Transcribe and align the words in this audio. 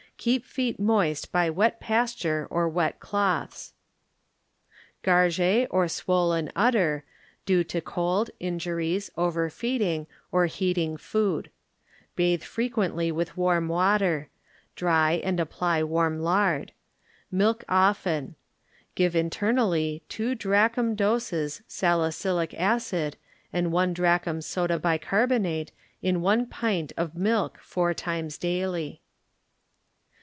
Keep 0.21 0.45
feet 0.45 0.79
moist 0.79 1.31
by 1.31 1.49
wet 1.49 1.79
pasture 1.79 2.47
or 2.51 2.69
wet 2.69 2.99
Garget 2.99 3.71
or 5.71 5.85
SwoixEif 5.87 6.51
Udder, 6.55 7.03
due 7.47 7.63
to 7.63 7.81
cold, 7.81 8.29
injuries, 8.39 9.09
overfeeding 9.17 10.05
or 10.31 10.45
heating 10.45 10.95
food. 10.95 11.49
Bathe 12.15 12.43
frequently 12.43 13.11
with 13.11 13.35
warm 13.35 13.67
water; 13.67 14.29
dry, 14.75 15.13
and 15.23 15.39
apply 15.39 15.81
wariti 15.81 16.21
lard. 16.21 16.71
Milk 17.31 17.63
often. 17.67 18.35
Give 18.93 19.15
internally 19.15 20.03
two 20.07 20.35
drachm 20.35 20.93
doses 20.93 21.63
salicylic 21.67 22.53
acid 22.53 23.17
and 23.51 23.71
one 23.71 23.91
drachm 23.91 24.41
soda 24.41 24.77
bicarbonate 24.77 25.71
in 26.03 26.21
one 26.21 26.45
pint 26.45 26.93
of 26.95 27.15
milk 27.15 27.57
four 27.59 27.95
times 27.95 28.37
daily. 28.37 29.01